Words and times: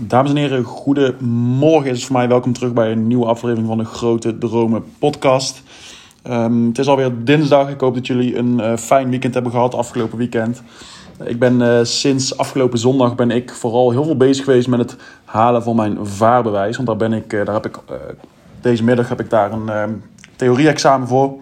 Dames 0.00 0.30
en 0.30 0.36
heren, 0.36 0.64
goedemorgen 0.64 1.90
is 1.90 1.96
het 1.96 2.06
voor 2.06 2.16
mij. 2.16 2.28
Welkom 2.28 2.52
terug 2.52 2.72
bij 2.72 2.92
een 2.92 3.06
nieuwe 3.06 3.26
aflevering 3.26 3.66
van 3.66 3.78
de 3.78 3.84
Grote 3.84 4.38
Dromen 4.38 4.84
podcast. 4.98 5.62
Um, 6.26 6.66
het 6.66 6.78
is 6.78 6.86
alweer 6.86 7.24
dinsdag. 7.24 7.70
Ik 7.70 7.80
hoop 7.80 7.94
dat 7.94 8.06
jullie 8.06 8.36
een 8.36 8.58
uh, 8.58 8.76
fijn 8.76 9.10
weekend 9.10 9.34
hebben 9.34 9.52
gehad 9.52 9.74
afgelopen 9.74 10.18
weekend. 10.18 10.62
Ik 11.24 11.38
ben 11.38 11.60
uh, 11.60 11.78
sinds 11.82 12.36
afgelopen 12.36 12.78
zondag 12.78 13.14
ben 13.14 13.30
ik 13.30 13.50
vooral 13.54 13.90
heel 13.90 14.04
veel 14.04 14.16
bezig 14.16 14.44
geweest 14.44 14.68
met 14.68 14.78
het 14.78 14.96
halen 15.24 15.62
van 15.62 15.76
mijn 15.76 16.06
vaarbewijs. 16.06 16.76
Want 16.76 16.88
daar 16.88 16.96
ben 16.96 17.12
ik, 17.12 17.32
uh, 17.32 17.44
daar 17.44 17.54
heb 17.54 17.66
ik 17.66 17.78
deze 18.60 18.84
middag 18.84 19.08
heb 19.08 19.20
ik 19.20 19.30
daar 19.30 19.52
een 19.52 20.02
theorie-examen 20.36 21.08
voor. 21.08 21.32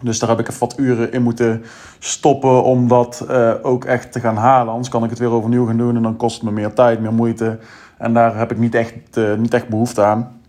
Dus 0.00 0.18
daar 0.18 0.28
heb 0.28 0.38
ik 0.38 0.48
even 0.48 0.60
wat 0.60 0.78
uren 0.78 1.12
in 1.12 1.22
moeten 1.22 1.64
stoppen 1.98 2.62
om 2.62 2.88
dat 2.88 3.26
uh, 3.30 3.52
ook 3.62 3.84
echt 3.84 4.12
te 4.12 4.20
gaan 4.20 4.36
halen. 4.36 4.72
Anders 4.72 4.88
kan 4.88 5.04
ik 5.04 5.10
het 5.10 5.18
weer 5.18 5.30
overnieuw 5.30 5.66
gaan 5.66 5.76
doen 5.76 5.96
en 5.96 6.02
dan 6.02 6.16
kost 6.16 6.34
het 6.34 6.44
me 6.44 6.50
meer 6.50 6.72
tijd, 6.72 7.00
meer 7.00 7.12
moeite. 7.12 7.58
En 7.98 8.14
daar 8.14 8.36
heb 8.36 8.50
ik 8.50 8.58
niet 8.58 8.74
echt, 8.74 8.94
uh, 9.14 9.34
niet 9.34 9.54
echt 9.54 9.68
behoefte 9.68 10.02
aan. 10.02 10.40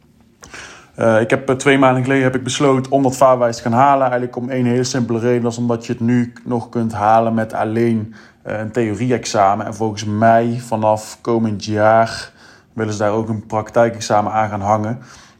Uh, 0.99 1.21
ik 1.21 1.29
heb 1.29 1.47
twee 1.47 1.77
maanden 1.77 2.03
geleden 2.03 2.23
heb 2.23 2.35
ik 2.35 2.43
besloten 2.43 2.91
om 2.91 3.03
dat 3.03 3.17
vaarwijs 3.17 3.55
te 3.55 3.61
gaan 3.61 3.71
halen. 3.71 4.01
Eigenlijk 4.01 4.35
om 4.35 4.49
één 4.49 4.65
hele 4.65 4.83
simpele 4.83 5.19
reden. 5.19 5.41
Dat 5.41 5.51
is 5.51 5.57
omdat 5.57 5.85
je 5.85 5.91
het 5.91 6.01
nu 6.01 6.33
nog 6.45 6.69
kunt 6.69 6.93
halen 6.93 7.33
met 7.33 7.53
alleen 7.53 8.13
een 8.43 8.71
theorie-examen. 8.71 9.65
En 9.65 9.73
volgens 9.73 10.05
mij 10.05 10.61
vanaf 10.65 11.17
komend 11.21 11.65
jaar 11.65 12.31
willen 12.73 12.93
ze 12.93 12.99
daar 12.99 13.11
ook 13.11 13.29
een 13.29 13.45
praktijkexamen 13.45 14.31
aan 14.31 14.49
gaan 14.49 14.61
hangen. 14.61 14.99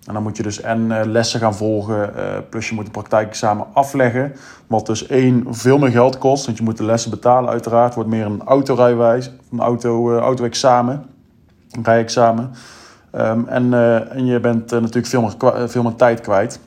En 0.10 0.16
dan 0.16 0.24
moet 0.24 0.38
je 0.38 0.44
dus 0.44 0.62
en 0.62 0.86
uh, 0.86 1.00
lessen 1.06 1.40
gaan 1.40 1.56
volgen, 1.56 2.14
uh, 2.16 2.24
plus 2.50 2.70
je 2.70 2.76
moet 2.76 2.86
een 2.86 2.92
praktijkexamen 2.92 3.66
afleggen. 3.74 4.36
Wat 4.68 4.86
dus 4.86 5.08
één, 5.08 5.46
veel 5.50 5.78
meer 5.78 5.92
geld 5.92 6.18
kost, 6.18 6.46
want 6.46 6.58
je 6.58 6.64
moet 6.64 6.78
de 6.78 6.84
lessen 6.84 7.12
betalen 7.12 7.50
uiteraard. 7.50 7.96
wordt 7.96 8.10
meer 8.10 8.26
een 8.26 8.42
autorijwijs, 8.44 9.32
een 9.52 9.60
auto, 9.60 10.12
uh, 10.16 10.18
auto-examen, 10.18 11.06
een 11.72 11.84
rijexamen. 11.84 12.52
Um, 13.16 13.48
en, 13.48 13.74
en 14.12 14.26
je 14.26 14.40
bent 14.40 14.72
natuurlijk 14.72 15.08
veel 15.08 15.22
meer, 15.22 15.70
veel 15.70 15.84
meer 15.84 15.96
tijd 15.96 16.22
kwijt. 16.22 16.60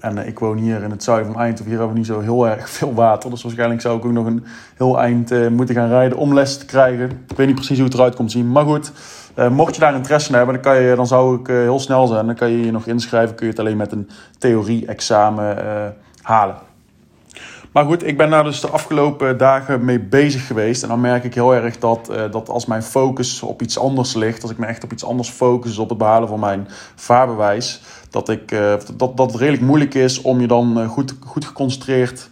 En 0.00 0.26
ik 0.26 0.38
woon 0.38 0.56
hier 0.56 0.82
in 0.82 0.90
het 0.90 1.02
zuiden 1.02 1.32
van 1.32 1.40
Eindhoven. 1.40 1.70
Hier 1.70 1.78
hebben 1.78 1.92
we 1.92 1.98
niet 1.98 2.10
zo 2.10 2.20
heel 2.20 2.48
erg 2.48 2.70
veel 2.78 2.94
water. 2.94 3.30
Dus 3.30 3.42
waarschijnlijk 3.42 3.80
zou 3.80 3.98
ik 3.98 4.04
ook 4.04 4.12
nog 4.12 4.26
een 4.26 4.44
heel 4.76 5.00
eind 5.00 5.50
moeten 5.50 5.74
gaan 5.74 5.88
rijden 5.88 6.18
om 6.18 6.34
les 6.34 6.58
te 6.58 6.64
krijgen. 6.64 7.10
Ik 7.28 7.36
weet 7.36 7.46
niet 7.46 7.56
precies 7.56 7.76
hoe 7.76 7.86
het 7.86 7.94
eruit 7.94 8.14
komt 8.14 8.30
zien. 8.30 8.52
Maar 8.52 8.64
goed, 8.64 8.92
uh, 9.38 9.48
mocht 9.48 9.74
je 9.74 9.80
daar 9.80 9.94
interesse 9.94 10.28
in 10.28 10.34
hebben, 10.34 10.54
dan, 10.54 10.62
kan 10.62 10.82
je, 10.82 10.94
dan 10.94 11.06
zou 11.06 11.40
ik 11.40 11.48
uh, 11.48 11.56
heel 11.56 11.80
snel 11.80 12.06
zijn. 12.06 12.26
Dan 12.26 12.34
kan 12.34 12.50
je 12.50 12.64
je 12.64 12.70
nog 12.70 12.86
inschrijven. 12.86 13.34
Kun 13.34 13.46
je 13.46 13.52
het 13.52 13.60
alleen 13.60 13.76
met 13.76 13.92
een 13.92 14.08
theorie-examen 14.38 15.56
halen. 16.22 16.56
Maar 17.72 17.84
goed, 17.84 18.06
ik 18.06 18.16
ben 18.16 18.30
daar 18.30 18.44
dus 18.44 18.60
de 18.60 18.68
afgelopen 18.68 19.38
dagen 19.38 19.84
mee 19.84 20.00
bezig 20.00 20.46
geweest. 20.46 20.82
En 20.82 20.88
dan 20.88 21.00
merk 21.00 21.24
ik 21.24 21.34
heel 21.34 21.54
erg 21.54 21.78
dat, 21.78 22.12
dat 22.30 22.48
als 22.48 22.66
mijn 22.66 22.82
focus 22.82 23.42
op 23.42 23.62
iets 23.62 23.78
anders 23.78 24.14
ligt, 24.14 24.42
als 24.42 24.50
ik 24.50 24.58
me 24.58 24.66
echt 24.66 24.84
op 24.84 24.92
iets 24.92 25.04
anders 25.04 25.30
focus, 25.30 25.78
op 25.78 25.88
het 25.88 25.98
behalen 25.98 26.28
van 26.28 26.40
mijn 26.40 26.68
vaarbewijs, 26.94 27.80
dat, 28.10 28.28
ik, 28.28 28.48
dat, 28.96 29.16
dat 29.16 29.32
het 29.32 29.34
redelijk 29.40 29.62
moeilijk 29.62 29.94
is 29.94 30.20
om 30.20 30.40
je 30.40 30.46
dan 30.46 30.86
goed, 30.86 31.14
goed 31.26 31.44
geconcentreerd 31.44 32.30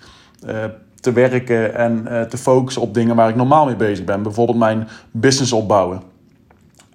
te 1.01 1.13
werken 1.13 1.75
en 1.75 2.27
te 2.29 2.39
focussen 2.39 2.83
op 2.83 2.95
dingen 2.95 3.17
waar 3.17 3.29
ik 3.29 3.37
normaal 3.37 3.65
mee 3.65 3.77
bezig 3.77 4.05
ben. 4.05 4.23
Bijvoorbeeld 4.23 4.59
mijn 4.59 4.89
business 5.11 5.53
opbouwen. 5.53 6.15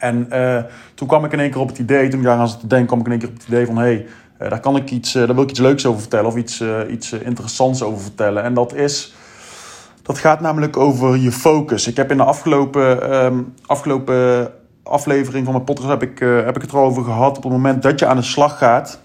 En 0.02 0.27
toen 0.95 1.07
kwam 1.07 1.25
ik 1.25 1.31
in 1.31 1.39
één 1.39 1.52
keer 1.52 1.61
op 1.61 1.67
het 1.67 1.80
idee, 1.80 2.09
toen 2.09 2.19
ik 2.19 2.25
daar 2.25 2.38
aan 2.38 2.47
zat 2.47 2.59
te 2.59 2.67
denken, 2.67 2.88
kwam 2.88 2.99
ik 2.99 3.05
in 3.05 3.11
één 3.11 3.19
keer 3.19 3.30
op 3.30 3.35
het 3.35 3.47
idee 3.47 3.66
van 3.66 3.77
hey, 3.77 4.05
uh, 4.41 4.49
daar, 4.49 4.59
kan 4.59 4.75
ik 4.75 4.91
iets, 4.91 5.16
uh, 5.16 5.25
daar 5.25 5.35
wil 5.35 5.44
ik 5.44 5.49
iets 5.49 5.59
leuks 5.59 5.85
over 5.85 5.99
vertellen 5.99 6.25
of 6.25 6.35
iets, 6.35 6.63
iets 6.89 7.11
interessants 7.11 7.83
over 7.83 8.02
vertellen. 8.02 8.44
En 8.44 8.53
dat 8.53 8.73
is, 8.73 9.13
dat 10.03 10.17
gaat 10.17 10.39
namelijk 10.39 10.77
over 10.77 11.17
je 11.17 11.31
focus. 11.31 11.88
Ik 11.88 11.95
heb 11.95 12.11
in 12.11 12.17
de 12.17 12.23
afgelopen, 12.23 13.16
um, 13.23 13.53
afgelopen 13.66 14.52
aflevering 14.83 15.44
van 15.45 15.53
mijn 15.53 15.66
podcast 15.66 15.89
heb 15.89 16.02
ik, 16.02 16.19
heb 16.19 16.55
ik 16.55 16.61
het 16.61 16.72
erover 16.72 17.03
gehad. 17.03 17.38
Op 17.38 17.44
het 17.44 17.52
moment 17.52 17.83
dat 17.83 17.99
je 17.99 18.05
aan 18.05 18.16
de 18.16 18.22
slag 18.22 18.57
gaat, 18.57 18.99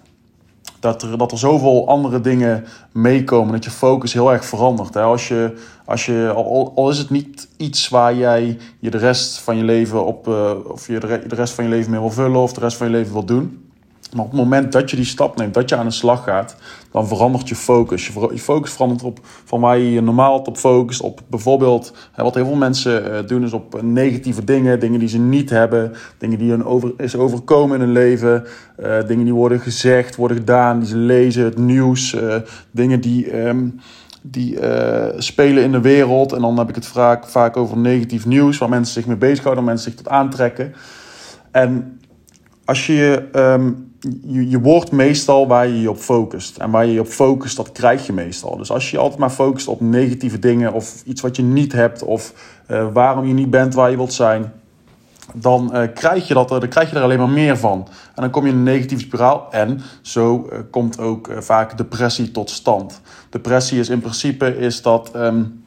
dat 0.86 1.02
er, 1.02 1.18
dat 1.18 1.32
er 1.32 1.38
zoveel 1.38 1.88
andere 1.88 2.20
dingen 2.20 2.64
meekomen, 2.92 3.52
dat 3.52 3.64
je 3.64 3.70
focus 3.70 4.12
heel 4.12 4.32
erg 4.32 4.44
verandert. 4.44 4.94
Hè? 4.94 5.02
Als 5.02 5.28
je, 5.28 5.54
als 5.84 6.06
je, 6.06 6.32
al, 6.74 6.90
is 6.90 6.98
het 6.98 7.10
niet 7.10 7.48
iets 7.56 7.88
waar 7.88 8.14
jij 8.14 8.58
je 8.78 8.90
de 8.90 8.98
rest 8.98 9.38
van 9.38 9.56
je 9.56 9.64
leven 9.64 10.06
op, 10.06 10.26
of 10.66 10.86
je 10.86 11.00
de, 11.00 11.22
de 11.26 11.34
rest 11.34 11.54
van 11.54 11.64
je 11.64 11.70
leven 11.70 11.90
mee 11.90 12.00
wil 12.00 12.10
vullen 12.10 12.40
of 12.40 12.52
de 12.52 12.60
rest 12.60 12.76
van 12.76 12.86
je 12.86 12.92
leven 12.92 13.12
wil 13.12 13.24
doen. 13.24 13.65
Maar 14.14 14.24
op 14.24 14.30
het 14.30 14.40
moment 14.40 14.72
dat 14.72 14.90
je 14.90 14.96
die 14.96 15.04
stap 15.04 15.36
neemt, 15.36 15.54
dat 15.54 15.68
je 15.68 15.76
aan 15.76 15.86
de 15.86 15.92
slag 15.92 16.24
gaat, 16.24 16.56
dan 16.90 17.08
verandert 17.08 17.48
je 17.48 17.54
focus. 17.54 18.06
Je, 18.06 18.38
focus 18.38 18.72
verandert 18.72 19.02
op 19.02 19.18
van 19.22 19.60
waar 19.60 19.78
je 19.78 19.92
je 19.92 20.00
normaal 20.00 20.38
op 20.38 20.56
focust. 20.56 21.00
Op 21.00 21.20
bijvoorbeeld, 21.28 21.92
wat 22.16 22.34
heel 22.34 22.44
veel 22.44 22.56
mensen 22.56 23.26
doen, 23.26 23.44
is 23.44 23.52
op 23.52 23.82
negatieve 23.82 24.44
dingen. 24.44 24.80
Dingen 24.80 24.98
die 24.98 25.08
ze 25.08 25.18
niet 25.18 25.50
hebben. 25.50 25.92
Dingen 26.18 26.38
die 26.38 26.50
hun 26.50 26.64
over, 26.64 26.92
is 26.96 27.16
overkomen 27.16 27.76
in 27.76 27.82
hun 27.82 27.92
leven. 27.92 28.44
Uh, 28.80 28.96
dingen 29.06 29.24
die 29.24 29.34
worden 29.34 29.60
gezegd, 29.60 30.16
worden 30.16 30.36
gedaan, 30.36 30.78
die 30.78 30.88
ze 30.88 30.96
lezen, 30.96 31.44
het 31.44 31.58
nieuws. 31.58 32.16
Dingen 32.70 33.00
die. 33.00 33.46
Um, 33.46 33.80
die 34.28 34.58
spelen 35.16 35.62
in 35.62 35.72
de 35.72 35.80
wereld. 35.80 36.32
En 36.32 36.40
dan 36.40 36.58
heb 36.58 36.68
ik 36.68 36.74
het 36.74 36.86
vaak, 36.86 37.26
vaak 37.26 37.56
over 37.56 37.76
negatief 37.76 38.26
nieuws, 38.26 38.58
waar 38.58 38.68
mensen 38.68 38.94
zich 38.94 39.06
mee 39.06 39.16
bezighouden, 39.16 39.64
waar 39.64 39.72
mensen 39.72 39.90
zich 39.90 40.00
tot 40.02 40.12
aantrekken. 40.12 40.74
En 41.50 42.00
als 42.64 42.86
je 42.86 43.28
um, 43.32 43.85
je, 44.26 44.48
je 44.48 44.60
wordt 44.60 44.92
meestal 44.92 45.46
waar 45.46 45.68
je 45.68 45.80
je 45.80 45.90
op 45.90 45.98
focust. 45.98 46.56
En 46.56 46.70
waar 46.70 46.86
je 46.86 46.92
je 46.92 47.00
op 47.00 47.06
focust, 47.06 47.56
dat 47.56 47.72
krijg 47.72 48.06
je 48.06 48.12
meestal. 48.12 48.56
Dus 48.56 48.70
als 48.70 48.90
je 48.90 48.98
altijd 48.98 49.20
maar 49.20 49.30
focust 49.30 49.68
op 49.68 49.80
negatieve 49.80 50.38
dingen 50.38 50.72
of 50.72 51.02
iets 51.04 51.20
wat 51.20 51.36
je 51.36 51.42
niet 51.42 51.72
hebt 51.72 52.02
of 52.02 52.32
uh, 52.70 52.86
waarom 52.92 53.26
je 53.26 53.34
niet 53.34 53.50
bent 53.50 53.74
waar 53.74 53.90
je 53.90 53.96
wilt 53.96 54.12
zijn, 54.12 54.52
dan 55.34 55.70
uh, 55.72 55.82
krijg 55.94 56.28
je 56.28 56.34
dat, 56.34 56.48
dan 56.48 56.68
krijg 56.68 56.90
je 56.90 56.96
er 56.96 57.02
alleen 57.02 57.18
maar 57.18 57.28
meer 57.28 57.56
van. 57.58 57.88
En 58.14 58.22
dan 58.22 58.30
kom 58.30 58.44
je 58.44 58.50
in 58.50 58.56
een 58.56 58.62
negatieve 58.62 59.02
spiraal 59.02 59.46
en 59.50 59.80
zo 60.02 60.48
uh, 60.52 60.58
komt 60.70 60.98
ook 60.98 61.30
vaak 61.38 61.76
depressie 61.76 62.30
tot 62.30 62.50
stand. 62.50 63.00
Depressie 63.30 63.78
is 63.78 63.88
in 63.88 64.00
principe 64.00 64.58
is 64.58 64.82
dat 64.82 65.12
um, 65.16 65.64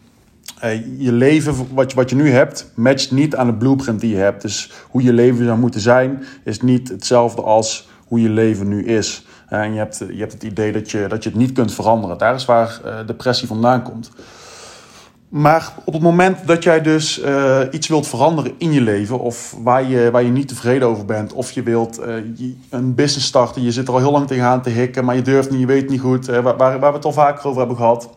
je 0.98 1.12
leven, 1.12 1.56
wat 1.74 1.92
je, 1.92 1.96
wat 1.96 2.10
je 2.10 2.16
nu 2.16 2.30
hebt, 2.30 2.72
matcht 2.76 3.12
niet 3.12 3.36
aan 3.36 3.48
de 3.48 3.54
blueprint 3.54 4.00
die 4.00 4.10
je 4.10 4.18
hebt. 4.18 4.42
Dus 4.42 4.72
hoe 4.90 5.04
je 5.04 5.14
leven 5.14 5.46
zou 5.46 5.60
moeten 5.60 5.82
zijn, 5.82 6.24
is 6.44 6.62
niet 6.62 6.90
hetzelfde 6.90 7.42
als 7.42 7.89
hoe 8.10 8.22
je 8.22 8.30
leven 8.30 8.68
nu 8.68 8.86
is. 8.86 9.26
En 9.48 9.74
je 9.74 9.78
hebt, 9.78 9.98
je 9.98 10.20
hebt 10.20 10.34
het 10.34 10.44
idee 10.44 10.72
dat 10.72 10.92
je, 10.92 11.06
dat 11.08 11.24
je 11.24 11.30
het 11.30 11.38
niet 11.38 11.52
kunt 11.52 11.74
veranderen. 11.74 12.18
Daar 12.18 12.36
is 12.36 12.46
waar 12.46 12.82
uh, 12.86 12.94
depressie 13.06 13.48
vandaan 13.48 13.84
komt. 13.84 14.12
Maar 15.30 15.74
op 15.84 15.94
het 15.94 16.02
moment 16.02 16.48
dat 16.48 16.64
jij 16.64 16.82
dus 16.82 17.20
uh, 17.20 17.60
iets 17.72 17.88
wilt 17.88 18.08
veranderen 18.08 18.54
in 18.58 18.72
je 18.72 18.82
leven, 18.82 19.20
of 19.20 19.56
waar 19.62 19.84
je, 19.84 20.12
waar 20.12 20.24
je 20.24 20.30
niet 20.30 20.48
tevreden 20.48 20.88
over 20.88 21.06
bent, 21.06 21.34
of 21.34 21.52
je 21.52 21.64
wilt 21.64 22.00
uh, 22.00 22.16
een 22.70 22.96
business 22.96 23.28
starten, 23.28 23.62
je 23.62 23.72
zit 23.72 23.88
er 23.88 23.94
al 23.94 24.00
heel 24.00 24.12
lang 24.12 24.28
tegenaan 24.28 24.62
te 24.62 24.70
hikken, 24.70 25.06
maar 25.06 25.16
je 25.16 25.22
durft 25.22 25.50
niet, 25.50 25.60
je 25.60 25.66
weet 25.66 25.90
niet 25.90 26.00
goed, 26.00 26.26
waar, 26.26 26.58
waar, 26.58 26.80
we 26.80 26.86
het 26.86 27.06
al 27.06 27.12
vaker 27.12 27.46
over 27.46 27.60
hebben 27.60 27.78
gehad, 27.78 28.10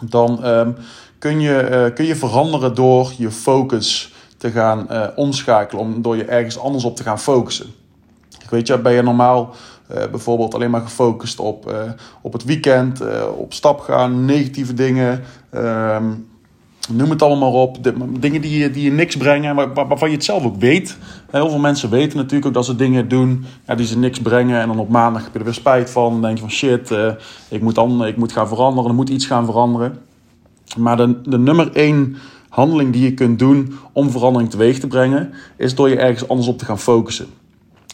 dan 0.00 0.46
um, 0.46 0.76
kun, 1.18 1.40
je, 1.40 1.90
kun 1.94 2.04
je 2.04 2.16
veranderen 2.16 2.74
door 2.74 3.12
je 3.18 3.30
focus 3.30 4.14
te 4.36 4.50
gaan 4.50 4.88
omschakelen, 5.16 5.82
om, 5.82 6.02
door 6.02 6.16
je 6.16 6.24
ergens 6.24 6.58
anders 6.58 6.84
op 6.84 6.96
te 6.96 7.02
gaan 7.02 7.20
focussen. 7.20 7.66
Weet 8.50 8.66
je, 8.66 8.78
ben 8.78 8.92
je 8.92 9.02
normaal 9.02 9.54
uh, 9.94 9.96
bijvoorbeeld 10.10 10.54
alleen 10.54 10.70
maar 10.70 10.80
gefocust 10.80 11.40
op, 11.40 11.70
uh, 11.70 11.80
op 12.20 12.32
het 12.32 12.44
weekend, 12.44 13.02
uh, 13.02 13.08
op 13.36 13.52
stap 13.52 13.80
gaan, 13.80 14.24
negatieve 14.24 14.74
dingen. 14.74 15.22
Um, 15.54 16.26
noem 16.88 17.10
het 17.10 17.22
allemaal 17.22 17.52
op. 17.52 17.78
Dingen 18.20 18.40
die 18.40 18.58
je, 18.58 18.70
die 18.70 18.84
je 18.84 18.90
niks 18.90 19.16
brengen, 19.16 19.54
maar 19.54 19.74
waarvan 19.74 20.08
je 20.08 20.14
het 20.14 20.24
zelf 20.24 20.44
ook 20.44 20.56
weet. 20.56 20.96
Heel 21.30 21.50
veel 21.50 21.58
mensen 21.58 21.90
weten 21.90 22.16
natuurlijk 22.16 22.46
ook 22.46 22.54
dat 22.54 22.64
ze 22.64 22.76
dingen 22.76 23.08
doen 23.08 23.44
ja, 23.66 23.74
die 23.74 23.86
ze 23.86 23.98
niks 23.98 24.20
brengen. 24.20 24.60
En 24.60 24.68
dan 24.68 24.78
op 24.78 24.88
maandag 24.88 25.22
heb 25.22 25.32
je 25.32 25.38
er 25.38 25.44
weer 25.44 25.54
spijt 25.54 25.90
van. 25.90 26.12
Dan 26.12 26.20
denk 26.20 26.34
je 26.34 26.40
van 26.40 26.50
shit, 26.50 26.90
ik, 27.48 27.62
moet 27.62 27.74
dan, 27.74 28.06
ik 28.06 28.16
moet 28.16 28.32
gaan 28.32 28.48
veranderen. 28.48 28.90
Er 28.90 28.96
moet 28.96 29.08
iets 29.08 29.26
gaan 29.26 29.44
veranderen. 29.44 29.98
Maar 30.76 30.96
de, 30.96 31.20
de 31.22 31.38
nummer 31.38 31.72
één 31.72 32.16
handeling 32.48 32.92
die 32.92 33.02
je 33.02 33.14
kunt 33.14 33.38
doen 33.38 33.78
om 33.92 34.10
verandering 34.10 34.50
teweeg 34.50 34.78
te 34.78 34.86
brengen, 34.86 35.32
is 35.56 35.74
door 35.74 35.88
je 35.88 35.96
ergens 35.96 36.28
anders 36.28 36.48
op 36.48 36.58
te 36.58 36.64
gaan 36.64 36.78
focussen. 36.78 37.26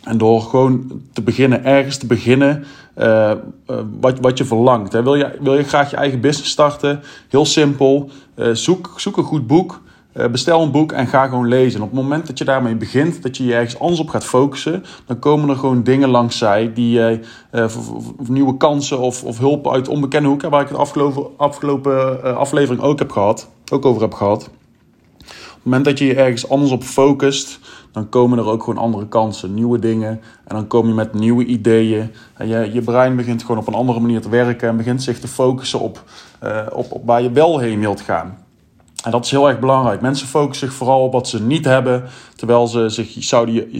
En 0.03 0.19
door 0.19 0.43
gewoon 0.43 1.03
te 1.13 1.23
beginnen, 1.23 1.65
ergens 1.65 1.97
te 1.97 2.07
beginnen 2.07 2.65
uh, 2.99 3.31
uh, 3.71 3.77
wat, 4.01 4.21
wat 4.21 4.39
je 4.39 4.45
verlangt. 4.45 4.93
Wil, 4.93 5.15
je, 5.15 5.39
wil 5.41 5.55
je 5.55 5.63
graag 5.63 5.91
je 5.91 5.97
eigen 5.97 6.21
business 6.21 6.51
starten? 6.51 7.01
Heel 7.29 7.47
simpel. 7.47 8.11
Uh, 8.37 8.49
zoek, 8.53 8.93
zoek 8.97 9.17
een 9.17 9.25
goed 9.25 9.47
boek. 9.47 9.81
bestel 10.31 10.63
een 10.63 10.71
boek 10.71 10.93
en 10.93 11.07
ga 11.07 11.27
gewoon 11.27 11.49
lezen. 11.49 11.79
En 11.79 11.87
op 11.87 11.93
het 11.93 12.01
moment 12.01 12.27
dat 12.27 12.39
je 12.39 12.45
daarmee 12.45 12.75
begint, 12.75 13.23
dat 13.23 13.37
je 13.37 13.45
je 13.45 13.55
ergens 13.55 13.79
anders 13.79 14.01
op 14.01 14.09
gaat 14.09 14.25
focussen, 14.25 14.85
dan 15.07 15.19
komen 15.19 15.49
er 15.49 15.57
gewoon 15.57 15.83
dingen 15.83 16.09
langs 16.09 16.39
zij 16.39 16.73
die 16.73 17.21
nieuwe 18.29 18.57
kansen 18.57 18.99
of, 18.99 19.25
of 19.25 19.39
hulp 19.39 19.71
uit 19.73 19.89
onbekende 19.89 20.29
hoeken, 20.29 20.51
waar 20.51 20.63
ik 20.63 20.69
het 20.69 20.79
afgelopen, 20.79 21.27
afgelopen 21.37 22.37
aflevering 22.37 22.83
ook 22.83 22.99
heb 22.99 23.11
gehad, 23.11 23.49
ook 23.73 23.85
over 23.85 24.03
heb 24.03 24.15
gehad. 24.15 24.51
Het 25.63 25.71
moment 25.71 25.85
dat 25.85 25.99
je 25.99 26.05
je 26.05 26.15
ergens 26.15 26.49
anders 26.49 26.71
op 26.71 26.83
focust, 26.83 27.59
dan 27.93 28.09
komen 28.09 28.39
er 28.39 28.47
ook 28.47 28.63
gewoon 28.63 28.83
andere 28.83 29.09
kansen, 29.09 29.55
nieuwe 29.55 29.79
dingen. 29.79 30.21
En 30.45 30.55
dan 30.55 30.67
kom 30.67 30.87
je 30.87 30.95
met 30.95 31.15
nieuwe 31.15 31.45
ideeën. 31.45 32.11
En 32.35 32.49
je, 32.49 32.73
je 32.73 32.83
brein 32.83 33.17
begint 33.17 33.41
gewoon 33.41 33.59
op 33.59 33.67
een 33.67 33.75
andere 33.75 34.01
manier 34.01 34.21
te 34.21 34.29
werken 34.29 34.69
en 34.69 34.77
begint 34.77 35.03
zich 35.03 35.21
te 35.21 35.29
focussen 35.29 35.81
op, 35.81 36.05
uh, 36.45 36.67
op, 36.73 36.93
op 36.93 37.03
waar 37.07 37.23
je 37.23 37.31
wel 37.31 37.59
heen 37.59 37.81
wilt 37.81 38.01
gaan. 38.01 38.39
En 39.05 39.11
dat 39.11 39.25
is 39.25 39.31
heel 39.31 39.49
erg 39.49 39.59
belangrijk. 39.59 40.01
Mensen 40.01 40.27
focussen 40.27 40.69
zich 40.69 40.77
vooral 40.77 41.05
op 41.05 41.13
wat 41.13 41.29
ze 41.29 41.43
niet 41.43 41.65
hebben, 41.65 42.05
terwijl 42.37 42.67
ze 42.67 42.89
zich, 42.89 43.15
zouden, 43.19 43.71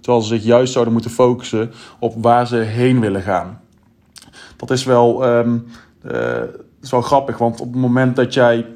terwijl 0.00 0.20
ze 0.22 0.28
zich 0.28 0.44
juist 0.44 0.72
zouden 0.72 0.92
moeten 0.92 1.10
focussen 1.10 1.72
op 1.98 2.14
waar 2.16 2.46
ze 2.46 2.56
heen 2.56 3.00
willen 3.00 3.22
gaan. 3.22 3.60
Dat 4.56 4.70
is 4.70 4.84
wel, 4.84 5.26
um, 5.26 5.66
uh, 6.12 6.42
is 6.82 6.90
wel 6.90 7.02
grappig, 7.02 7.38
want 7.38 7.60
op 7.60 7.72
het 7.72 7.80
moment 7.80 8.16
dat 8.16 8.34
jij 8.34 8.66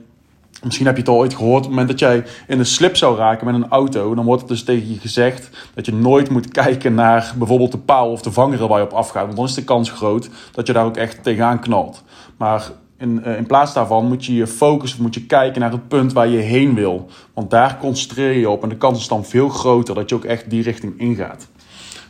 Misschien 0.62 0.86
heb 0.86 0.94
je 0.94 1.00
het 1.00 1.10
al 1.10 1.16
ooit 1.16 1.34
gehoord. 1.34 1.56
Op 1.56 1.62
het 1.62 1.70
moment 1.70 1.88
dat 1.88 1.98
jij 1.98 2.24
in 2.46 2.58
de 2.58 2.64
slip 2.64 2.96
zou 2.96 3.16
raken 3.16 3.46
met 3.46 3.54
een 3.54 3.68
auto, 3.68 4.14
dan 4.14 4.24
wordt 4.24 4.40
het 4.40 4.50
dus 4.50 4.64
tegen 4.64 4.92
je 4.92 4.98
gezegd 4.98 5.50
dat 5.74 5.86
je 5.86 5.92
nooit 5.92 6.30
moet 6.30 6.48
kijken 6.48 6.94
naar 6.94 7.34
bijvoorbeeld 7.36 7.72
de 7.72 7.78
paal 7.78 8.10
of 8.10 8.22
de 8.22 8.32
vangeren 8.32 8.68
waar 8.68 8.78
je 8.78 8.84
op 8.84 8.92
afgaat. 8.92 9.24
Want 9.24 9.36
dan 9.36 9.44
is 9.44 9.54
de 9.54 9.64
kans 9.64 9.90
groot 9.90 10.30
dat 10.52 10.66
je 10.66 10.72
daar 10.72 10.84
ook 10.84 10.96
echt 10.96 11.22
tegenaan 11.22 11.60
knalt. 11.60 12.02
Maar 12.36 12.70
in, 12.98 13.22
uh, 13.26 13.36
in 13.36 13.46
plaats 13.46 13.72
daarvan 13.74 14.06
moet 14.06 14.24
je 14.24 14.34
je 14.34 14.46
focussen, 14.46 15.02
moet 15.02 15.14
je 15.14 15.26
kijken 15.26 15.60
naar 15.60 15.70
het 15.70 15.88
punt 15.88 16.12
waar 16.12 16.28
je 16.28 16.38
heen 16.38 16.74
wil. 16.74 17.10
Want 17.34 17.50
daar 17.50 17.78
concentreer 17.78 18.32
je 18.38 18.50
op 18.50 18.62
en 18.62 18.68
de 18.68 18.76
kans 18.76 18.98
is 18.98 19.08
dan 19.08 19.24
veel 19.24 19.48
groter 19.48 19.94
dat 19.94 20.08
je 20.08 20.14
ook 20.14 20.24
echt 20.24 20.50
die 20.50 20.62
richting 20.62 21.00
ingaat. 21.00 21.48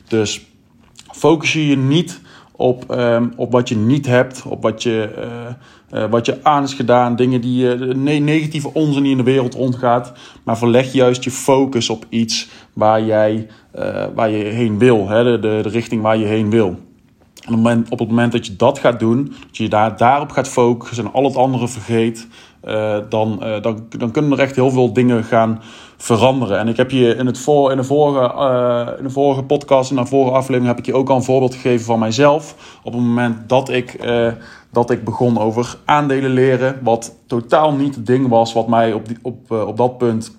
Dus 0.08 0.46
focus 1.10 1.52
je 1.52 1.66
je 1.66 1.76
niet 1.76 2.20
op, 2.56 2.94
um, 2.99 3.32
op 3.37 3.53
wat 3.53 3.69
je 3.69 3.76
niet 3.76 4.06
hebt, 4.06 4.43
op 4.49 4.62
wat 4.62 4.82
je, 4.82 5.11
uh, 5.93 6.03
uh, 6.03 6.11
wat 6.11 6.26
je 6.26 6.38
aan 6.44 6.62
is 6.62 6.75
gedaan, 6.75 7.17
dingen 7.17 7.41
die 7.41 7.67
ne 7.94 8.12
negatieve 8.12 8.75
onzin 8.75 9.03
die 9.03 9.11
in 9.11 9.17
de 9.17 9.23
wereld 9.23 9.55
rondgaat. 9.55 10.12
Maar 10.43 10.58
verleg 10.58 10.93
juist 10.93 11.25
je 11.25 11.31
focus 11.31 11.91
op 11.91 12.06
iets 12.08 12.49
waar, 12.73 13.05
jij, 13.05 13.47
waar 14.14 14.31
je 14.31 14.44
heen 14.44 14.79
wil, 14.79 15.08
hè, 15.08 15.25
de, 15.25 15.38
de, 15.62 15.69
richting 15.69 16.03
waar 16.03 16.17
je 16.17 16.25
heen 16.25 16.50
wil. 16.50 16.67
En 16.67 17.53
op 17.53 17.55
het, 17.55 17.56
moment, 17.56 17.91
op 17.91 17.99
het 17.99 18.08
moment 18.08 18.32
dat 18.32 18.47
je 18.47 18.56
dat 18.56 18.79
gaat 18.79 18.99
doen, 18.99 19.25
dat 19.47 19.56
je 19.56 19.69
daar, 19.69 19.97
daarop 19.97 20.31
gaat 20.31 20.49
focussen 20.49 21.05
en 21.05 21.12
al 21.12 21.25
het 21.25 21.37
andere 21.37 21.69
vergeet, 21.69 22.26
dan, 23.09 23.43
dan, 23.61 23.87
dan 23.88 24.11
kunnen 24.11 24.32
er 24.32 24.38
echt 24.38 24.56
heel 24.56 24.70
veel 24.70 24.93
dingen 24.93 25.25
gaan 25.25 25.61
veranderen. 25.96 26.58
En 26.58 26.69
ik 26.69 26.76
heb 26.76 26.90
je 26.90 27.14
in, 27.14 27.26
het 27.26 27.38
voor, 27.38 27.70
in, 27.70 27.76
de, 27.76 27.84
vorige, 27.84 28.34
uh, 28.34 28.98
in 28.98 29.04
de 29.04 29.10
vorige 29.10 29.43
podcast, 29.43 29.90
in 29.90 29.96
de 29.96 30.06
vorige 30.06 30.37
aflevering, 30.37 30.66
heb 30.66 30.78
ik 30.78 30.87
je 30.87 30.94
ook 30.94 31.08
al 31.08 31.16
een 31.16 31.22
voorbeeld 31.22 31.54
gegeven 31.54 31.87
van 31.87 31.98
mijzelf. 31.98 32.54
Op 32.82 32.93
het 32.93 33.02
moment 33.02 33.48
dat 33.48 33.69
ik, 33.69 34.08
dat 34.70 34.90
ik 34.90 35.04
begon 35.04 35.38
over 35.38 35.76
aandelen 35.84 36.31
leren, 36.31 36.78
wat 36.82 37.14
totaal 37.26 37.72
niet 37.72 37.94
het 37.94 38.06
ding 38.06 38.28
was 38.28 38.52
wat 38.52 38.69
mij 38.69 38.93
op, 38.93 39.08
die, 39.08 39.19
op, 39.22 39.50
op 39.50 39.76
dat 39.76 39.98
punt 39.98 40.37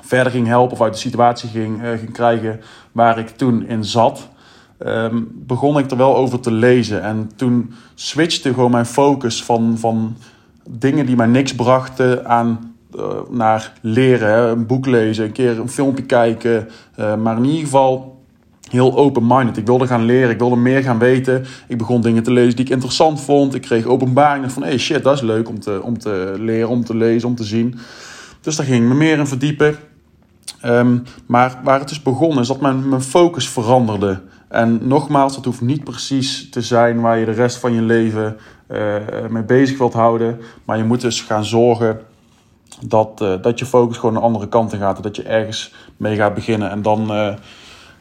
verder 0.00 0.32
ging 0.32 0.46
helpen 0.46 0.72
of 0.72 0.82
uit 0.82 0.92
de 0.92 0.98
situatie 0.98 1.48
ging, 1.48 1.80
ging 1.98 2.12
krijgen 2.12 2.60
waar 2.92 3.18
ik 3.18 3.28
toen 3.28 3.66
in 3.66 3.84
zat. 3.84 4.28
Um, 4.86 5.28
begon 5.34 5.78
ik 5.78 5.90
er 5.90 5.96
wel 5.96 6.16
over 6.16 6.40
te 6.40 6.52
lezen. 6.52 7.02
En 7.02 7.30
toen 7.36 7.74
switchte 7.94 8.54
gewoon 8.54 8.70
mijn 8.70 8.86
focus 8.86 9.44
van, 9.44 9.78
van 9.78 10.16
dingen 10.68 11.06
die 11.06 11.16
mij 11.16 11.26
niks 11.26 11.54
brachten 11.54 12.26
aan 12.26 12.73
naar 13.30 13.72
leren. 13.80 14.50
Een 14.50 14.66
boek 14.66 14.86
lezen, 14.86 15.24
een 15.24 15.32
keer 15.32 15.58
een 15.58 15.68
filmpje 15.68 16.04
kijken. 16.04 16.68
Uh, 16.98 17.16
maar 17.16 17.36
in 17.36 17.44
ieder 17.44 17.60
geval 17.60 18.22
heel 18.70 18.96
open-minded. 18.96 19.56
Ik 19.56 19.66
wilde 19.66 19.86
gaan 19.86 20.04
leren, 20.04 20.30
ik 20.30 20.38
wilde 20.38 20.56
meer 20.56 20.82
gaan 20.82 20.98
weten. 20.98 21.44
Ik 21.68 21.78
begon 21.78 22.00
dingen 22.00 22.22
te 22.22 22.32
lezen 22.32 22.56
die 22.56 22.64
ik 22.64 22.70
interessant 22.70 23.20
vond. 23.20 23.54
Ik 23.54 23.62
kreeg 23.62 23.86
openbaringen 23.86 24.50
van, 24.50 24.62
hey 24.62 24.78
shit, 24.78 25.02
dat 25.02 25.14
is 25.14 25.20
leuk 25.20 25.48
om 25.48 25.60
te, 25.60 25.80
om 25.82 25.98
te 25.98 26.34
leren, 26.38 26.68
om 26.68 26.84
te 26.84 26.96
lezen, 26.96 27.28
om 27.28 27.34
te 27.34 27.44
zien. 27.44 27.78
Dus 28.40 28.56
daar 28.56 28.66
ging 28.66 28.82
ik 28.82 28.88
me 28.88 28.94
meer 28.94 29.18
in 29.18 29.26
verdiepen. 29.26 29.76
Um, 30.64 31.02
maar 31.26 31.60
waar 31.64 31.78
het 31.78 31.88
dus 31.88 32.02
begon 32.02 32.38
is 32.38 32.48
dat 32.48 32.60
mijn, 32.60 32.88
mijn 32.88 33.02
focus 33.02 33.48
veranderde. 33.48 34.20
En 34.48 34.80
nogmaals, 34.82 35.34
dat 35.34 35.44
hoeft 35.44 35.60
niet 35.60 35.84
precies 35.84 36.50
te 36.50 36.62
zijn 36.62 37.00
waar 37.00 37.18
je 37.18 37.24
de 37.24 37.32
rest 37.32 37.56
van 37.56 37.74
je 37.74 37.82
leven 37.82 38.36
uh, 38.70 38.94
mee 39.30 39.42
bezig 39.42 39.78
wilt 39.78 39.92
houden. 39.92 40.40
Maar 40.64 40.76
je 40.76 40.84
moet 40.84 41.00
dus 41.00 41.20
gaan 41.20 41.44
zorgen 41.44 42.00
dat, 42.80 43.20
uh, 43.22 43.34
dat 43.42 43.58
je 43.58 43.66
focus 43.66 43.96
gewoon 43.96 44.16
een 44.16 44.22
andere 44.22 44.48
kant 44.48 44.72
in 44.72 44.78
gaat. 44.78 45.02
Dat 45.02 45.16
je 45.16 45.22
ergens 45.22 45.72
mee 45.96 46.16
gaat 46.16 46.34
beginnen. 46.34 46.70
En 46.70 46.82
dan 46.82 47.16
uh, 47.16 47.34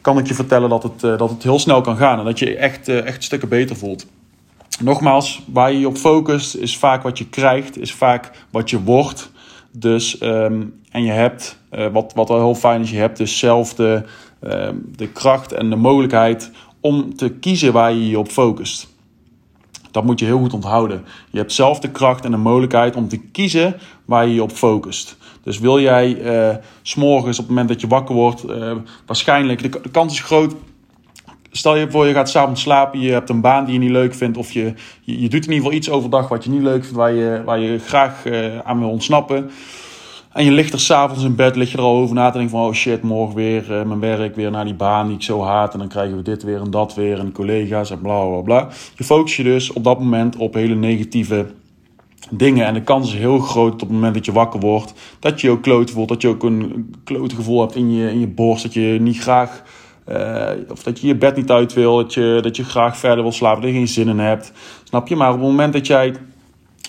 kan 0.02 0.18
ik 0.18 0.28
je 0.28 0.34
vertellen 0.34 0.70
dat 0.70 0.84
het, 0.84 1.00
dat 1.00 1.30
het 1.30 1.44
heel 1.44 1.60
snel 1.60 1.81
kan 1.81 1.98
gaan. 1.98 2.20
En 2.20 2.25
dat 2.25 2.40
je 2.40 2.46
je 2.46 2.58
echt, 2.58 2.88
echt 2.88 3.24
stukken 3.24 3.50
beter 3.50 3.75
voelt. 3.75 4.06
Nogmaals, 4.81 5.44
waar 5.52 5.72
je 5.72 5.80
je 5.80 5.88
op 5.88 5.98
focust 5.98 6.56
is 6.56 6.78
vaak 6.78 7.04
wat 7.04 7.18
je 7.18 7.30
krijgt, 7.30 7.78
is 7.78 7.94
vaak 7.94 8.31
wat 8.50 8.70
je 8.70 8.84
wordt. 8.84 9.31
Dus, 9.72 10.22
um, 10.22 10.81
en 10.92 11.04
je 11.04 11.12
hebt, 11.12 11.58
wat, 11.92 12.12
wat 12.16 12.28
wel 12.28 12.38
heel 12.38 12.56
fijn 12.56 12.81
is, 12.81 12.92
je 12.92 12.98
hebt 12.98 13.18
dus 13.18 13.40
zelf 13.40 13.74
de, 13.74 14.04
Ehm, 14.44 14.75
de 14.96 15.08
kracht 15.08 15.52
en 15.52 15.70
de 15.70 15.75
mogelijkheid 15.75 16.52
om 16.80 17.16
te 17.16 17.30
kiezen 17.30 17.74
waar 17.74 17.94
je 17.94 18.10
je 18.10 18.20
op 18.20 18.28
focust. 18.28 18.93
Dat 19.94 20.04
moet 20.04 20.19
je 20.19 20.25
heel 20.25 20.40
goed 20.40 20.54
onthouden. 20.54 21.06
Je 21.30 21.38
hebt 21.38 21.54
zelf 21.54 21.80
de 21.80 21.92
kracht 21.92 22.25
en 22.25 22.31
de 22.31 22.38
mogelijkheid 22.38 22.95
om 22.95 23.07
te 23.07 23.18
kiezen 23.18 23.75
waar 24.06 24.28
je 24.28 24.34
je 24.34 24.44
op 24.44 24.51
focust. 24.51 25.18
Dus 25.44 25.60
wil 25.60 25.80
jij 25.80 26.16
uh, 26.16 26.56
s'morgens 26.81 27.38
op 27.38 27.44
het 27.44 27.54
moment 27.54 27.69
dat 27.69 27.81
je 27.81 27.88
wakker 27.88 28.16
wordt, 28.16 28.50
uh, 28.50 28.72
waarschijnlijk, 29.06 29.62
de, 29.62 29.90
kans 29.92 30.13
is 30.13 30.22
groot. 30.22 30.56
Stel 31.51 31.75
je 31.75 31.92
voor, 31.92 32.06
je 32.06 32.13
gaat 32.13 32.30
s'avonds 32.30 32.62
slapen, 32.62 33.00
je 33.00 33.12
hebt 33.12 33.30
een 33.30 33.42
baan 33.42 33.66
die 33.66 33.74
je 33.74 33.80
niet 33.80 33.90
leuk 33.90 34.16
vindt, 34.16 34.38
of 34.38 34.51
je, 34.51 34.74
je, 35.01 35.30
doet 35.30 35.45
in 35.45 35.51
ieder 35.51 35.56
geval 35.56 35.72
iets 35.72 35.90
overdag 35.90 36.28
wat 36.28 36.44
je 36.44 36.50
niet 36.50 36.62
leuk 36.62 36.81
vindt, 36.81 36.98
waar 36.98 37.13
je, 37.13 37.42
waar 37.46 37.60
je 37.60 37.80
graag 37.80 38.25
uh, 38.25 38.60
aan 38.60 38.80
wil 38.80 38.89
ontsnappen. 38.89 39.51
En 40.34 40.44
je 40.44 40.52
ligt 40.52 40.74
er 40.74 40.80
s'avonds 40.80 41.24
in 41.24 41.36
bed, 41.36 41.56
lig 41.56 41.72
je 41.72 41.78
er 41.78 41.84
al 41.84 41.98
over 41.98 42.16
na 42.16 42.30
te 42.30 42.38
denken 42.38 42.58
van... 42.58 42.68
oh 42.68 42.74
shit, 42.74 43.02
morgen 43.02 43.36
weer 43.36 43.72
uh, 43.72 43.84
mijn 43.84 44.00
werk, 44.00 44.36
weer 44.36 44.52
naar 44.52 44.66
die 44.66 44.74
baan 44.74 45.08
die 45.08 45.16
ik 45.16 45.22
zo 45.22 45.44
haat... 45.44 45.74
en 45.74 45.80
dan 45.80 45.88
krijgen 45.88 46.16
we 46.16 46.22
dit 46.22 46.44
weer 46.44 46.62
en 46.62 46.72
dat 46.72 46.96
weer 46.96 47.20
en 47.20 47.32
collega's 47.32 47.92
en 47.92 48.02
bla 48.02 48.26
bla 48.26 48.42
bla. 48.42 48.68
Je 48.96 49.04
focus 49.04 49.36
je 49.36 49.44
dus 49.44 49.74
op 49.74 49.84
dat 49.84 50.00
moment 50.00 50.36
op 50.36 50.54
hele 50.54 50.76
negatieve 50.76 51.46
dingen. 52.30 52.66
En 52.66 52.74
de 52.74 52.82
kans 52.82 53.14
is 53.14 53.20
heel 53.20 53.40
groot 53.40 53.74
op 53.74 53.80
het 53.80 53.90
moment 53.90 54.14
dat 54.14 54.26
je 54.26 54.32
wakker 54.32 54.60
wordt... 54.60 54.94
dat 55.20 55.42
je 55.42 55.50
ook 55.50 55.62
kloot 55.62 55.92
voelt, 55.92 56.10
dat 56.10 56.22
je 56.22 56.28
ook 56.28 56.44
een 56.44 56.94
klote 57.04 57.36
gevoel 57.36 57.62
hebt 57.62 57.76
in 57.76 57.94
je, 57.94 58.12
in 58.12 58.20
je 58.20 58.28
borst... 58.28 58.64
dat 58.64 58.74
je 58.74 58.98
niet 59.02 59.20
graag... 59.20 59.64
Uh, 60.10 60.50
of 60.72 60.84
dat 60.84 61.00
je 61.00 61.08
je 61.08 61.16
bed 61.16 61.36
niet 61.36 61.52
uit 61.52 61.74
wil, 61.74 61.96
dat 61.96 62.14
je, 62.14 62.40
dat 62.42 62.56
je 62.56 62.64
graag 62.64 62.98
verder 62.98 63.24
wil 63.24 63.32
slapen, 63.32 63.62
dat 63.62 63.72
je 63.72 63.78
geen 63.78 63.88
zin 63.88 64.08
in 64.08 64.20
hebt. 64.20 64.52
Snap 64.84 65.08
je? 65.08 65.16
Maar 65.16 65.28
op 65.28 65.40
het 65.40 65.44
moment 65.44 65.74
dat 65.74 65.88
jij 65.88 66.14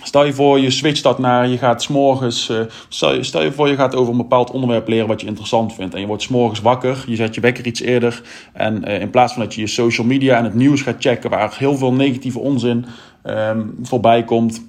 Stel 0.05 0.25
je 0.25 0.33
voor, 0.33 0.59
je 0.59 0.69
switcht 0.69 1.03
dat 1.03 1.19
naar, 1.19 1.47
je 1.47 1.57
gaat 1.57 1.83
s'morgens, 1.83 2.49
uh, 2.49 2.59
stel, 2.89 3.23
stel 3.23 3.43
je 3.43 3.51
voor 3.51 3.69
je 3.69 3.75
gaat 3.75 3.95
over 3.95 4.11
een 4.11 4.17
bepaald 4.17 4.51
onderwerp 4.51 4.87
leren 4.87 5.07
wat 5.07 5.21
je 5.21 5.27
interessant 5.27 5.73
vindt. 5.73 5.93
En 5.93 5.99
je 5.99 6.07
wordt 6.07 6.23
s'morgens 6.23 6.61
wakker, 6.61 7.03
je 7.07 7.15
zet 7.15 7.35
je 7.35 7.41
wekker 7.41 7.65
iets 7.65 7.81
eerder. 7.81 8.21
En 8.53 8.83
uh, 8.87 8.99
in 9.01 9.09
plaats 9.09 9.33
van 9.33 9.41
dat 9.41 9.53
je 9.53 9.61
je 9.61 9.67
social 9.67 10.07
media 10.07 10.37
en 10.37 10.43
het 10.43 10.53
nieuws 10.53 10.81
gaat 10.81 10.95
checken 10.99 11.29
waar 11.29 11.55
heel 11.57 11.77
veel 11.77 11.93
negatieve 11.93 12.39
onzin 12.39 12.85
um, 13.23 13.75
voorbij 13.81 14.23
komt. 14.23 14.67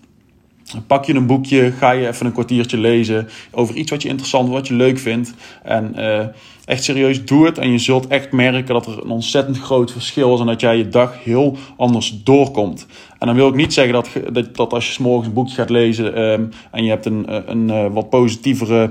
Pak 0.87 1.05
je 1.05 1.15
een 1.15 1.27
boekje, 1.27 1.73
ga 1.73 1.91
je 1.91 2.09
even 2.09 2.27
een 2.27 2.33
kwartiertje 2.33 2.79
lezen 2.79 3.29
over 3.51 3.75
iets 3.75 3.91
wat 3.91 4.03
je 4.03 4.09
interessant, 4.09 4.49
wat 4.49 4.69
je 4.69 4.75
leuk 4.75 4.99
vindt. 4.99 5.35
En 5.63 5.93
uh, 5.97 6.21
echt 6.65 6.85
serieus, 6.85 7.25
doe 7.25 7.47
het. 7.47 7.59
En 7.59 7.71
je 7.71 7.79
zult 7.79 8.07
echt 8.07 8.33
merken 8.33 8.75
dat 8.75 8.87
er 8.87 9.03
een 9.03 9.11
ontzettend 9.11 9.59
groot 9.59 9.93
verschil 9.93 10.35
is. 10.35 10.41
En 10.41 10.47
dat 10.47 10.61
jij 10.61 10.77
je 10.77 10.89
dag 10.89 11.25
heel 11.25 11.57
anders 11.77 12.23
doorkomt. 12.25 12.87
En 13.19 13.27
dan 13.27 13.37
wil 13.37 13.49
ik 13.49 13.55
niet 13.55 13.73
zeggen 13.73 13.95
dat, 13.95 14.09
dat, 14.53 14.73
als 14.73 14.87
je 14.87 14.93
s'morgens 14.93 15.27
een 15.27 15.35
boekje 15.35 15.55
gaat 15.55 15.71
lezen. 15.71 16.21
Um, 16.21 16.51
en 16.71 16.85
je 16.85 16.91
hebt 16.91 17.07
een, 17.07 17.35
een, 17.35 17.51
een 17.51 17.69
uh, 17.69 17.93
wat 17.93 18.11
positievere 18.11 18.91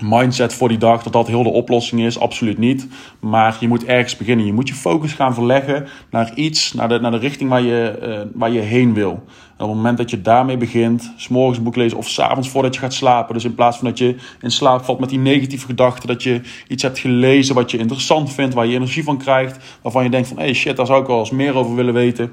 mindset 0.00 0.54
voor 0.54 0.68
die 0.68 0.78
dag, 0.78 1.02
dat 1.02 1.12
dat 1.12 1.26
heel 1.26 1.42
de 1.42 1.48
oplossing 1.48 2.00
is. 2.00 2.18
Absoluut 2.18 2.58
niet. 2.58 2.86
Maar 3.20 3.56
je 3.60 3.68
moet 3.68 3.84
ergens 3.84 4.16
beginnen. 4.16 4.46
Je 4.46 4.52
moet 4.52 4.68
je 4.68 4.74
focus 4.74 5.12
gaan 5.12 5.34
verleggen 5.34 5.86
naar 6.10 6.34
iets, 6.34 6.72
naar 6.72 6.88
de, 6.88 7.00
naar 7.00 7.10
de 7.10 7.16
richting 7.16 7.50
waar 7.50 7.62
je, 7.62 7.98
uh, 8.02 8.20
waar 8.34 8.50
je 8.50 8.60
heen 8.60 8.94
wil. 8.94 9.24
En 9.56 9.68
op 9.68 9.74
het 9.74 9.76
moment 9.76 9.98
dat 9.98 10.10
je 10.10 10.22
daarmee 10.22 10.56
begint, 10.56 11.12
s'morgens 11.16 11.58
een 11.58 11.64
boek 11.64 11.76
lezen 11.76 11.98
of 11.98 12.08
s'avonds 12.08 12.48
voordat 12.48 12.74
je 12.74 12.80
gaat 12.80 12.94
slapen. 12.94 13.34
Dus 13.34 13.44
in 13.44 13.54
plaats 13.54 13.78
van 13.78 13.88
dat 13.88 13.98
je 13.98 14.16
in 14.40 14.50
slaap 14.50 14.84
valt 14.84 15.00
met 15.00 15.08
die 15.08 15.18
negatieve 15.18 15.66
gedachten, 15.66 16.08
dat 16.08 16.22
je 16.22 16.40
iets 16.68 16.82
hebt 16.82 16.98
gelezen 16.98 17.54
wat 17.54 17.70
je 17.70 17.78
interessant 17.78 18.32
vindt, 18.32 18.54
waar 18.54 18.66
je 18.66 18.74
energie 18.74 19.04
van 19.04 19.18
krijgt, 19.18 19.78
waarvan 19.82 20.04
je 20.04 20.10
denkt 20.10 20.28
van, 20.28 20.38
hey 20.38 20.54
shit, 20.54 20.76
daar 20.76 20.86
zou 20.86 21.00
ik 21.00 21.06
wel 21.06 21.18
eens 21.18 21.30
meer 21.30 21.54
over 21.54 21.74
willen 21.74 21.94
weten 21.94 22.30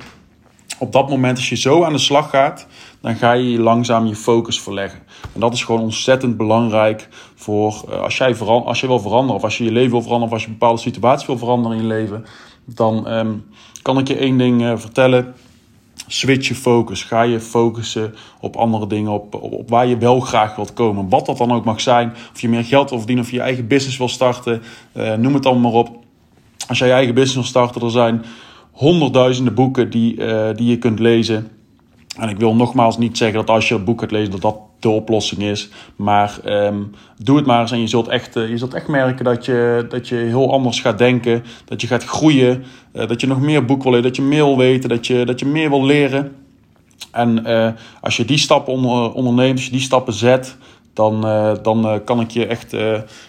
op 0.80 0.92
dat 0.92 1.10
moment, 1.10 1.38
als 1.38 1.50
je 1.50 1.56
zo 1.56 1.84
aan 1.84 1.94
de 1.94 2.00
slag 2.00 2.30
gaat, 2.30 2.68
dan 3.02 3.16
ga 3.16 3.32
je 3.32 3.60
langzaam 3.60 4.06
je 4.06 4.16
focus 4.16 4.62
verleggen. 4.62 5.00
En 5.34 5.40
dat 5.40 5.54
is 5.54 5.64
gewoon 5.64 5.82
ontzettend 5.82 6.38
belangrijk 6.38 7.08
voor 7.36 7.84
uh, 7.90 8.02
als, 8.02 8.18
jij 8.18 8.36
veran 8.36 8.66
als 8.66 8.80
je 8.80 8.88
wil 8.88 9.00
veranderen, 9.00 9.36
of 9.36 9.44
als 9.44 9.58
je 9.58 9.64
je 9.64 9.72
leven 9.72 9.92
wil 9.92 10.02
veranderen, 10.02 10.28
of 10.28 10.34
als 10.34 10.44
je 10.44 10.48
een 10.48 10.58
bepaalde 10.58 10.82
situatie 10.82 11.28
wil 11.28 11.38
veranderen 11.38 11.78
in 11.78 11.84
je 11.84 11.90
leven, 11.90 12.26
dan 12.66 13.12
um, 13.12 13.46
kan 13.82 13.98
ik 13.98 14.08
je 14.08 14.18
één 14.18 14.38
ding 14.38 14.62
uh, 14.62 14.78
vertellen. 14.78 15.34
Switch 16.08 16.48
je 16.48 16.56
focus. 16.56 17.04
Ga 17.04 17.22
je 17.22 17.40
focussen 17.40 18.16
op 18.40 18.56
andere 18.56 18.88
dingen, 18.88 19.12
op, 19.12 19.36
op, 19.36 19.70
waar 19.70 19.88
je 19.88 19.98
wel 19.98 20.20
graag 20.20 20.56
wilt 20.56 20.74
komen. 20.74 21.10
Wat 21.10 21.26
dat 21.26 21.38
dan 21.38 21.52
ook 21.52 21.66
mag 21.66 21.82
zijn. 21.82 22.14
Of 22.34 22.42
je 22.42 22.50
meer 22.50 22.64
geld 22.64 22.90
wil 22.90 22.98
verdienen, 22.98 23.26
of 23.26 23.32
je, 23.32 23.36
je 23.38 23.44
eigen 23.44 23.68
business 23.68 23.98
wil 23.98 24.10
starten. 24.10 24.62
Uh, 24.94 25.14
noem 25.14 25.34
het 25.34 25.44
dan 25.44 25.62
maar 25.62 25.72
op. 25.72 25.90
Als 26.68 26.78
jij 26.78 26.88
je 26.88 26.94
eigen 26.94 27.14
business 27.14 27.36
wil 27.36 27.64
starten, 27.64 27.82
er 27.82 27.92
zijn 27.92 28.26
honderdduizenden 28.80 29.54
boeken 29.54 29.90
die, 29.90 30.16
uh, 30.16 30.50
die 30.56 30.70
je 30.70 30.78
kunt 30.78 31.00
lezen. 31.00 31.48
En 32.18 32.30
ik 32.30 32.38
wil 32.38 32.56
nogmaals 32.56 32.98
niet 32.98 33.18
zeggen 33.18 33.38
dat 33.38 33.50
als 33.50 33.68
je 33.68 33.76
een 33.76 33.84
boek 33.84 34.00
gaat 34.00 34.12
lezen, 34.12 34.32
dat 34.32 34.42
dat 34.42 34.58
de 34.80 34.90
oplossing 34.90 35.42
is. 35.42 35.70
Maar 35.96 36.38
um, 36.46 36.92
doe 37.18 37.38
het 37.38 37.46
maar 37.46 37.62
eens 37.62 37.72
en 37.72 37.80
je 37.80 37.88
zult 37.88 38.08
echt, 38.08 38.36
uh, 38.36 38.50
je 38.50 38.58
zult 38.58 38.74
echt 38.74 38.88
merken 38.88 39.26
dat 39.26 39.46
je, 39.46 39.86
dat 39.90 40.08
je 40.08 40.16
heel 40.16 40.52
anders 40.52 40.82
gaat 40.82 40.98
denken. 40.98 41.44
Dat 41.66 41.82
je 41.82 41.88
gaat 41.88 42.04
groeien. 42.04 42.64
Uh, 42.94 43.08
dat 43.08 43.22
je 43.22 43.28
nog 43.28 43.42
meer 43.42 43.66
boek 43.66 43.84
wil 43.84 43.92
lezen. 43.92 44.08
Dat 44.08 44.16
je 44.16 44.22
meer 44.22 44.46
wil 44.46 44.58
weten. 44.58 44.90
Dat 44.90 45.08
je, 45.08 45.26
dat 45.26 45.40
je 45.40 45.46
meer 45.46 45.70
wil 45.70 45.86
leren. 45.86 46.36
En 47.12 47.46
als 48.02 48.18
je 48.18 48.26
die 48.26 48.38
stappen 48.38 48.74
onder, 48.74 49.14
onderneemt, 49.14 49.56
als 49.56 49.66
je 49.66 49.72
die 49.72 49.80
stappen 49.80 50.14
zet, 50.14 50.58
dan, 50.94 51.22
dan 51.62 52.02
kan 52.06 52.20
ik 52.20 52.32
je 52.32 52.46
echt 52.46 52.76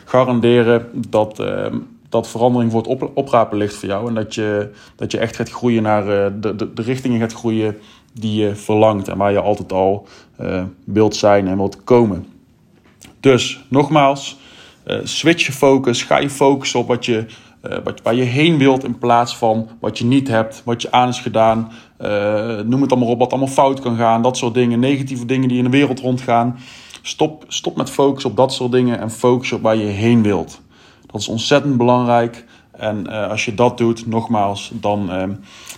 garanderen 0.04 0.86
dat 1.08 1.38
ehm, 1.38 1.76
dat 2.10 2.28
verandering 2.28 2.72
voor 2.72 2.82
het 2.82 3.10
oprapen 3.14 3.58
ligt 3.58 3.74
voor 3.74 3.88
jou. 3.88 4.08
En 4.08 4.14
dat 4.14 4.34
je, 4.34 4.70
dat 4.96 5.12
je 5.12 5.18
echt 5.18 5.36
gaat 5.36 5.50
groeien 5.50 5.82
naar 5.82 6.04
de, 6.40 6.54
de, 6.56 6.72
de 6.72 6.82
richtingen 6.82 7.20
gaat 7.20 7.32
groeien 7.32 7.78
die 8.12 8.42
je 8.42 8.54
verlangt 8.54 9.08
en 9.08 9.16
waar 9.16 9.32
je 9.32 9.40
altijd 9.40 9.72
al 9.72 10.06
wilt 10.84 11.16
zijn 11.16 11.48
en 11.48 11.56
wilt 11.56 11.84
komen. 11.84 12.26
Dus 13.20 13.64
nogmaals, 13.68 14.38
switch 15.02 15.46
je 15.46 15.52
focus. 15.52 16.02
Ga 16.02 16.18
je 16.18 16.30
focussen 16.30 16.80
op 16.80 16.88
wat 16.88 17.04
je, 17.04 17.26
wat, 17.84 18.02
waar 18.02 18.14
je 18.14 18.22
heen 18.22 18.58
wilt 18.58 18.84
in 18.84 18.98
plaats 18.98 19.36
van 19.36 19.68
wat 19.80 19.98
je 19.98 20.04
niet 20.04 20.28
hebt, 20.28 20.62
wat 20.64 20.82
je 20.82 20.92
aan 20.92 21.08
is 21.08 21.18
gedaan. 21.18 21.72
noem 22.66 22.82
het 22.82 22.90
allemaal 22.90 23.08
op, 23.08 23.18
wat 23.18 23.30
allemaal 23.30 23.48
fout 23.48 23.80
kan 23.80 23.96
gaan. 23.96 24.22
Dat 24.22 24.36
soort 24.36 24.54
dingen, 24.54 24.80
negatieve 24.80 25.26
dingen 25.26 25.48
die 25.48 25.58
in 25.58 25.64
de 25.64 25.70
wereld 25.70 26.00
rondgaan. 26.00 26.58
Stop, 27.02 27.44
stop 27.48 27.76
met 27.76 27.90
focus 27.90 28.24
op 28.24 28.36
dat 28.36 28.52
soort 28.52 28.72
dingen 28.72 29.00
en 29.00 29.10
focus 29.10 29.52
op 29.52 29.62
waar 29.62 29.76
je 29.76 29.84
heen 29.84 30.22
wilt. 30.22 30.60
Dat 31.10 31.20
is 31.20 31.28
ontzettend 31.28 31.76
belangrijk. 31.76 32.44
En 32.70 33.06
uh, 33.08 33.28
als 33.30 33.44
je 33.44 33.54
dat 33.54 33.78
doet, 33.78 34.06
nogmaals, 34.06 34.70
dan, 34.74 35.10
uh, 35.10 35.22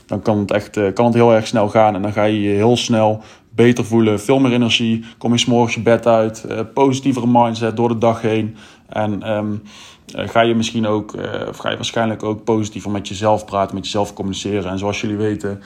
dan 0.06 0.22
kan, 0.22 0.38
het 0.38 0.50
echt, 0.50 0.76
uh, 0.76 0.92
kan 0.92 1.04
het 1.04 1.14
heel 1.14 1.34
erg 1.34 1.46
snel 1.46 1.68
gaan. 1.68 1.94
En 1.94 2.02
dan 2.02 2.12
ga 2.12 2.24
je 2.24 2.42
je 2.42 2.54
heel 2.54 2.76
snel 2.76 3.22
beter 3.50 3.84
voelen, 3.84 4.20
veel 4.20 4.38
meer 4.38 4.52
energie. 4.52 5.04
Kom 5.18 5.32
je 5.32 5.38
s'morgens 5.38 5.74
je 5.74 5.80
bed 5.80 6.06
uit, 6.06 6.46
positievere 6.74 7.26
mindset 7.28 7.76
door 7.76 7.88
de 7.88 7.98
dag 7.98 8.20
heen. 8.20 8.56
En 8.88 9.30
um, 9.32 9.62
ga 10.06 10.40
je 10.40 10.54
misschien 10.54 10.86
ook, 10.86 11.14
of 11.48 11.56
ga 11.56 11.70
je 11.70 11.76
waarschijnlijk 11.76 12.22
ook 12.22 12.44
positiever 12.44 12.90
met 12.90 13.08
jezelf 13.08 13.44
praten, 13.44 13.74
met 13.74 13.84
jezelf 13.84 14.14
communiceren. 14.14 14.70
En 14.70 14.78
zoals 14.78 15.00
jullie 15.00 15.16
weten, 15.16 15.62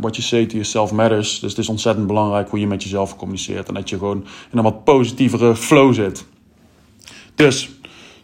what 0.00 0.16
you 0.16 0.22
say 0.22 0.46
to 0.46 0.52
yourself 0.52 0.92
matters. 0.92 1.40
Dus 1.40 1.50
het 1.50 1.60
is 1.60 1.68
ontzettend 1.68 2.06
belangrijk 2.06 2.48
hoe 2.48 2.60
je 2.60 2.66
met 2.66 2.82
jezelf 2.82 3.16
communiceert. 3.16 3.68
En 3.68 3.74
dat 3.74 3.88
je 3.88 3.98
gewoon 3.98 4.24
in 4.52 4.58
een 4.58 4.64
wat 4.64 4.84
positievere 4.84 5.56
flow 5.56 5.94
zit. 5.94 6.26
Dus 7.34 7.70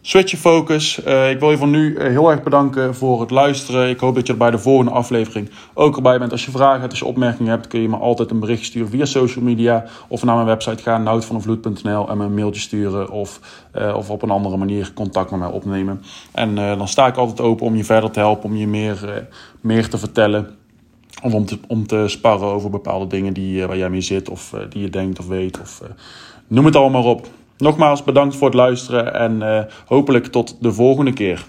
Switch 0.05 0.31
je 0.31 0.37
focus. 0.37 0.99
Uh, 1.07 1.29
ik 1.29 1.39
wil 1.39 1.51
je 1.51 1.57
van 1.57 1.69
nu 1.69 1.95
eh, 1.95 2.07
heel 2.07 2.31
erg 2.31 2.43
bedanken 2.43 2.95
voor 2.95 3.21
het 3.21 3.31
luisteren. 3.31 3.89
Ik 3.89 3.99
hoop 3.99 4.15
dat 4.15 4.27
je 4.27 4.33
er 4.33 4.39
bij 4.39 4.51
de 4.51 4.57
volgende 4.57 4.91
aflevering 4.91 5.49
ook 5.73 5.95
erbij 5.95 6.19
bent. 6.19 6.31
Als 6.31 6.45
je 6.45 6.51
vragen 6.51 6.79
hebt, 6.79 6.89
als 6.89 6.99
je 6.99 7.05
opmerkingen 7.05 7.51
hebt, 7.51 7.67
kun 7.67 7.81
je 7.81 7.89
me 7.89 7.97
altijd 7.97 8.31
een 8.31 8.39
bericht 8.39 8.65
sturen 8.65 8.89
via 8.89 9.05
social 9.05 9.43
media. 9.43 9.85
Of 10.07 10.23
naar 10.23 10.35
mijn 10.35 10.47
website 10.47 10.83
gaan, 10.83 11.03
noutvanvloed.nl 11.03 12.09
en 12.09 12.17
me 12.17 12.23
een 12.23 12.33
mailtje 12.33 12.61
sturen. 12.61 13.09
Of, 13.09 13.39
uh, 13.77 13.95
of 13.95 14.09
op 14.09 14.21
een 14.21 14.29
andere 14.29 14.57
manier 14.57 14.93
contact 14.93 15.31
met 15.31 15.39
mij 15.39 15.49
opnemen. 15.49 16.01
En 16.31 16.55
dan 16.55 16.87
sta 16.87 17.07
ik 17.07 17.15
altijd 17.15 17.41
open 17.41 17.65
om 17.65 17.75
je 17.75 17.83
verder 17.83 18.11
te 18.11 18.19
helpen, 18.19 18.49
om 18.49 18.55
je 18.55 18.67
meer, 18.67 19.27
meer 19.61 19.89
te 19.89 19.97
vertellen. 19.97 20.49
Of 21.21 21.33
om 21.33 21.45
te, 21.45 21.59
om 21.67 21.87
te 21.87 22.03
sparren 22.07 22.47
over 22.47 22.69
bepaalde 22.69 23.07
dingen 23.07 23.33
die, 23.33 23.67
waar 23.67 23.77
jij 23.77 23.89
mee 23.89 24.01
zit, 24.01 24.29
of 24.29 24.53
die 24.69 24.81
je 24.81 24.89
denkt 24.89 25.19
of 25.19 25.27
weet. 25.27 25.59
Of, 25.61 25.81
noem 26.47 26.65
het 26.65 26.75
allemaal 26.75 27.03
op. 27.03 27.27
Nogmaals 27.57 28.03
bedankt 28.03 28.35
voor 28.35 28.47
het 28.47 28.55
luisteren 28.55 29.13
en 29.13 29.41
uh, 29.41 29.59
hopelijk 29.85 30.27
tot 30.27 30.57
de 30.59 30.71
volgende 30.73 31.13
keer. 31.13 31.45